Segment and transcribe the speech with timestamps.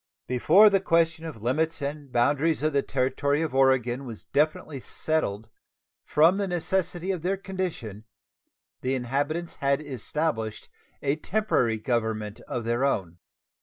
[0.25, 5.47] Before the question of limits and boundaries of the Territory of Oregon was definitely settled,
[6.03, 8.05] from the necessity of their condition
[8.81, 10.69] the inhabitants had established
[11.03, 13.19] a temporary government of their own.